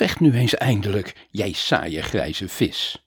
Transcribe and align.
Vecht 0.00 0.20
nu 0.20 0.32
eens 0.32 0.54
eindelijk, 0.54 1.26
jij 1.30 1.52
saaie 1.52 2.02
grijze 2.02 2.48
vis. 2.48 3.06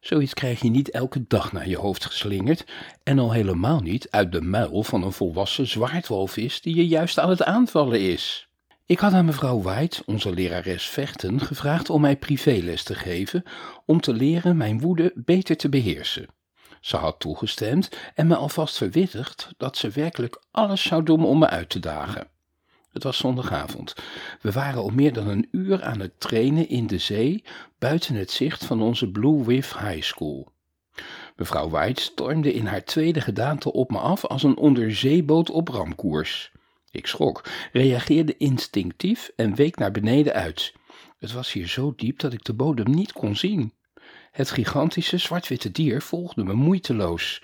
Zoiets 0.00 0.34
krijg 0.34 0.60
je 0.60 0.70
niet 0.70 0.90
elke 0.90 1.24
dag 1.26 1.52
naar 1.52 1.68
je 1.68 1.76
hoofd 1.76 2.04
geslingerd 2.04 2.64
en 3.02 3.18
al 3.18 3.32
helemaal 3.32 3.80
niet 3.80 4.10
uit 4.10 4.32
de 4.32 4.40
muil 4.40 4.82
van 4.82 5.02
een 5.02 5.12
volwassen 5.12 5.66
zwaardwalvis 5.66 6.60
die 6.60 6.74
je 6.74 6.86
juist 6.86 7.18
aan 7.18 7.28
het 7.28 7.42
aanvallen 7.42 8.00
is. 8.00 8.48
Ik 8.86 8.98
had 8.98 9.12
aan 9.12 9.24
mevrouw 9.24 9.62
White, 9.62 10.02
onze 10.06 10.34
lerares 10.34 10.86
vechten, 10.86 11.40
gevraagd 11.40 11.90
om 11.90 12.00
mij 12.00 12.16
privéles 12.16 12.82
te 12.82 12.94
geven 12.94 13.42
om 13.86 14.00
te 14.00 14.12
leren 14.12 14.56
mijn 14.56 14.80
woede 14.80 15.12
beter 15.14 15.56
te 15.56 15.68
beheersen. 15.68 16.26
Ze 16.80 16.96
had 16.96 17.20
toegestemd 17.20 17.88
en 18.14 18.26
me 18.26 18.36
alvast 18.36 18.76
verwittigd 18.76 19.50
dat 19.56 19.76
ze 19.76 19.88
werkelijk 19.88 20.42
alles 20.50 20.82
zou 20.82 21.02
doen 21.02 21.24
om 21.24 21.38
me 21.38 21.48
uit 21.48 21.68
te 21.68 21.78
dagen. 21.78 22.37
Het 22.92 23.02
was 23.02 23.16
zondagavond. 23.16 23.94
We 24.40 24.52
waren 24.52 24.80
al 24.80 24.88
meer 24.88 25.12
dan 25.12 25.28
een 25.28 25.48
uur 25.50 25.82
aan 25.82 26.00
het 26.00 26.20
trainen 26.20 26.68
in 26.68 26.86
de 26.86 26.98
zee, 26.98 27.44
buiten 27.78 28.14
het 28.14 28.30
zicht 28.30 28.64
van 28.64 28.82
onze 28.82 29.10
Blue 29.10 29.38
Wave 29.38 29.86
High 29.86 30.02
School. 30.02 30.52
Mevrouw 31.36 31.68
White 31.68 32.02
stormde 32.02 32.52
in 32.52 32.66
haar 32.66 32.84
tweede 32.84 33.20
gedaante 33.20 33.72
op 33.72 33.90
me 33.90 33.98
af 33.98 34.24
als 34.24 34.42
een 34.42 34.56
onderzeeboot 34.56 35.50
op 35.50 35.68
ramkoers. 35.68 36.52
Ik 36.90 37.06
schrok, 37.06 37.44
reageerde 37.72 38.36
instinctief 38.36 39.30
en 39.36 39.54
week 39.54 39.76
naar 39.76 39.90
beneden 39.90 40.32
uit. 40.32 40.74
Het 41.18 41.32
was 41.32 41.52
hier 41.52 41.68
zo 41.68 41.92
diep 41.96 42.18
dat 42.18 42.32
ik 42.32 42.44
de 42.44 42.54
bodem 42.54 42.90
niet 42.90 43.12
kon 43.12 43.36
zien. 43.36 43.72
Het 44.30 44.50
gigantische 44.50 45.18
zwart-witte 45.18 45.70
dier 45.70 46.02
volgde 46.02 46.44
me 46.44 46.52
moeiteloos. 46.52 47.42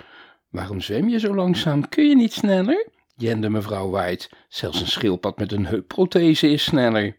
Waarom 0.48 0.80
zwem 0.80 1.08
je 1.08 1.18
zo 1.18 1.34
langzaam? 1.34 1.88
Kun 1.88 2.08
je 2.08 2.16
niet 2.16 2.32
sneller? 2.32 2.88
Jende 3.16 3.48
mevrouw 3.48 3.90
White. 3.90 4.30
Zelfs 4.48 4.80
een 4.80 4.86
schildpad 4.86 5.38
met 5.38 5.52
een 5.52 5.66
heupprothese 5.66 6.48
is 6.48 6.62
sneller. 6.64 7.18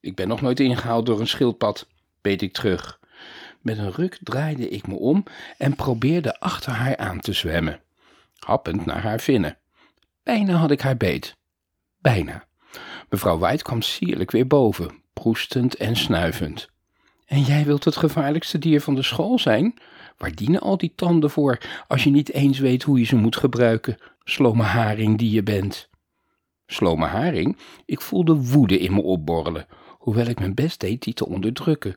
Ik 0.00 0.14
ben 0.14 0.28
nog 0.28 0.40
nooit 0.40 0.60
ingehaald 0.60 1.06
door 1.06 1.20
een 1.20 1.26
schildpad, 1.26 1.88
beet 2.20 2.42
ik 2.42 2.52
terug. 2.52 3.00
Met 3.60 3.78
een 3.78 3.92
ruk 3.92 4.18
draaide 4.22 4.68
ik 4.68 4.86
me 4.86 4.94
om 4.94 5.24
en 5.58 5.76
probeerde 5.76 6.40
achter 6.40 6.72
haar 6.72 6.96
aan 6.96 7.20
te 7.20 7.32
zwemmen, 7.32 7.80
happend 8.38 8.86
naar 8.86 9.02
haar 9.02 9.20
vinnen. 9.20 9.58
Bijna 10.22 10.52
had 10.52 10.70
ik 10.70 10.80
haar 10.80 10.96
beet. 10.96 11.36
Bijna. 11.98 12.44
Mevrouw 13.08 13.38
White 13.38 13.62
kwam 13.62 13.82
sierlijk 13.82 14.30
weer 14.30 14.46
boven, 14.46 15.02
proestend 15.12 15.76
en 15.76 15.96
snuivend. 15.96 16.68
En 17.26 17.40
jij 17.40 17.64
wilt 17.64 17.84
het 17.84 17.96
gevaarlijkste 17.96 18.58
dier 18.58 18.80
van 18.80 18.94
de 18.94 19.02
school 19.02 19.38
zijn? 19.38 19.74
Waar 20.16 20.34
dienen 20.34 20.60
al 20.60 20.76
die 20.76 20.92
tanden 20.96 21.30
voor 21.30 21.60
als 21.88 22.04
je 22.04 22.10
niet 22.10 22.32
eens 22.32 22.58
weet 22.58 22.82
hoe 22.82 22.98
je 22.98 23.04
ze 23.04 23.16
moet 23.16 23.36
gebruiken, 23.36 23.98
slome 24.24 24.62
haring 24.62 25.18
die 25.18 25.30
je 25.30 25.42
bent? 25.42 25.90
Slome 26.66 27.06
haring? 27.06 27.56
Ik 27.84 28.00
voelde 28.00 28.34
woede 28.34 28.78
in 28.78 28.94
me 28.94 29.02
opborrelen, 29.02 29.66
hoewel 29.98 30.26
ik 30.26 30.38
mijn 30.38 30.54
best 30.54 30.80
deed 30.80 31.02
die 31.02 31.14
te 31.14 31.26
onderdrukken. 31.26 31.96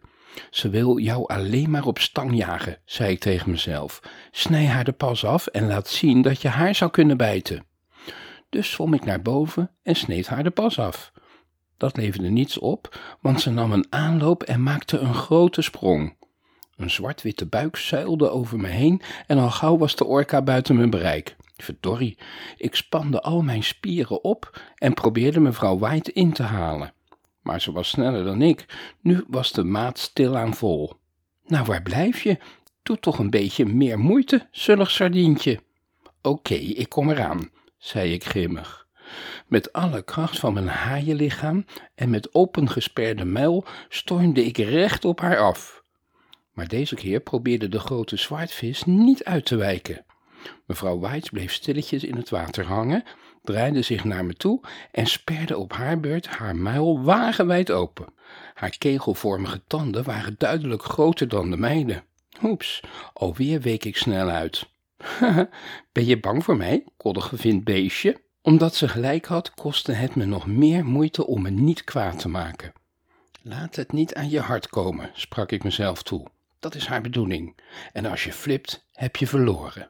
Ze 0.50 0.70
wil 0.70 1.00
jou 1.00 1.28
alleen 1.28 1.70
maar 1.70 1.86
op 1.86 2.00
stang 2.00 2.36
jagen, 2.36 2.78
zei 2.86 3.12
ik 3.12 3.20
tegen 3.20 3.50
mezelf. 3.50 4.00
Snij 4.32 4.66
haar 4.66 4.84
de 4.84 4.92
pas 4.92 5.26
af 5.26 5.48
en 5.48 5.68
laat 5.68 5.88
zien 5.88 6.22
dat 6.22 6.42
je 6.42 6.48
haar 6.48 6.76
zou 6.76 6.92
kunnen 6.92 7.18
bijten. 7.18 7.66
Dus 8.50 8.72
zwom 8.72 8.94
ik 8.94 9.06
naar 9.06 9.22
boven 9.22 9.72
en 9.84 9.96
sneed 9.96 10.28
haar 10.28 10.44
de 10.44 10.50
pas 10.50 10.80
af. 10.80 11.12
Dat 11.78 11.98
leverde 11.98 12.30
niets 12.30 12.58
op, 12.58 13.00
want 13.22 13.42
ze 13.42 13.52
nam 13.52 13.72
een 13.72 13.86
aanloop 13.90 14.44
en 14.44 14.64
maakte 14.64 14.98
een 14.98 15.14
grote 15.14 15.62
sprong. 15.62 16.18
Een 16.76 16.90
zwart-witte 16.90 17.46
buik 17.46 17.76
zuilde 17.76 18.30
over 18.30 18.60
me 18.60 18.68
heen 18.68 19.02
en 19.28 19.38
al 19.38 19.50
gauw 19.50 19.78
was 19.78 19.96
de 19.96 20.06
orka 20.06 20.42
buiten 20.42 20.76
mijn 20.76 20.90
bereik. 20.90 21.36
Verdorie, 21.56 22.18
ik 22.58 22.76
spande 22.76 23.22
al 23.22 23.42
mijn 23.42 23.64
spieren 23.64 24.24
op 24.24 24.62
en 24.76 24.94
probeerde 24.94 25.40
mevrouw 25.40 25.78
White 25.78 26.14
in 26.14 26.34
te 26.34 26.44
halen. 26.44 26.94
Maar 27.42 27.62
ze 27.62 27.72
was 27.72 27.90
sneller 27.90 28.24
dan 28.24 28.42
ik, 28.42 28.66
nu 29.02 29.24
was 29.28 29.52
de 29.52 29.64
maat 29.64 30.00
stilaan 30.00 30.54
vol. 30.54 30.94
Nou, 31.46 31.66
waar 31.66 31.82
blijf 31.82 32.22
je? 32.22 32.38
Doe 32.84 33.00
toch 33.00 33.20
een 33.20 33.30
beetje 33.30 33.66
meer 33.66 34.00
moeite, 34.00 34.48
zullig 34.52 34.92
sardientje. 34.92 35.60
Oké, 36.22 36.54
ik 36.54 36.90
kom 36.90 37.10
eraan, 37.10 37.50
zei 37.78 38.14
ik 38.14 38.24
grimmig. 38.24 38.88
Met 39.48 39.74
alle 39.74 40.02
kracht 40.02 40.40
van 40.40 40.54
mijn 40.54 40.68
haaienlichaam 40.68 41.66
en 41.96 42.10
met 42.10 42.34
opengesperde 42.34 43.26
muil 43.26 43.66
stormde 43.90 44.46
ik 44.46 44.58
recht 44.58 45.06
op 45.06 45.20
haar 45.20 45.38
af. 45.38 45.84
Maar 46.54 46.68
deze 46.68 46.96
keer 46.96 47.20
probeerde 47.20 47.70
de 47.70 47.80
grote 47.80 48.18
zwaardvis 48.18 48.84
niet 48.84 49.24
uit 49.24 49.46
te 49.46 49.56
wijken. 49.56 50.06
Mevrouw 50.66 51.00
White 51.00 51.30
bleef 51.32 51.54
stilletjes 51.54 52.04
in 52.04 52.16
het 52.16 52.30
water 52.30 52.66
hangen, 52.66 53.04
draaide 53.44 53.82
zich 53.82 54.04
naar 54.04 54.26
me 54.26 54.34
toe 54.34 54.62
en 54.92 55.06
sperde 55.06 55.58
op 55.58 55.74
haar 55.74 56.00
beurt 56.00 56.28
haar 56.28 56.56
muil 56.56 57.04
wagenwijd 57.04 57.72
open. 57.72 58.14
Haar 58.54 58.78
kegelvormige 58.78 59.62
tanden 59.68 60.04
waren 60.04 60.36
duidelijk 60.38 60.84
groter 60.84 61.28
dan 61.28 61.50
de 61.50 61.58
mijne. 61.58 62.04
Oeps, 62.44 62.84
alweer 63.14 63.62
week 63.62 63.86
ik 63.86 63.98
snel 63.98 64.30
uit. 64.30 64.70
ben 65.92 66.06
je 66.06 66.20
bang 66.20 66.44
voor 66.44 66.58
mij, 66.58 66.84
koddige 66.98 67.62
beestje? 67.64 68.24
Omdat 68.42 68.76
ze 68.76 68.88
gelijk 68.88 69.26
had, 69.26 69.54
kostte 69.54 69.92
het 69.92 70.16
me 70.16 70.26
nog 70.26 70.48
meer 70.48 70.86
moeite 70.86 71.28
om 71.28 71.42
me 71.42 71.50
niet 71.50 71.84
kwaad 71.84 72.20
te 72.20 72.30
maken. 72.30 72.74
Laat 73.42 73.76
het 73.76 73.92
niet 73.92 74.14
aan 74.14 74.30
je 74.30 74.40
hart 74.40 74.68
komen, 74.70 75.10
sprak 75.14 75.52
ik 75.52 75.64
mezelf 75.64 76.04
toe. 76.04 76.28
Dat 76.60 76.76
is 76.76 76.88
haar 76.88 77.02
bedoeling. 77.02 77.56
En 77.94 78.06
als 78.06 78.24
je 78.24 78.34
flipt, 78.34 78.86
heb 78.92 79.16
je 79.16 79.28
verloren. 79.28 79.90